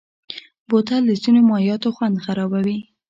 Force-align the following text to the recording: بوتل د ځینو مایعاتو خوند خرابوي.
بوتل 0.69 1.01
د 1.07 1.11
ځینو 1.21 1.39
مایعاتو 1.49 1.89
خوند 1.95 2.15
خرابوي. 2.25 2.79